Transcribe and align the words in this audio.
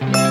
Bye. 0.00 0.29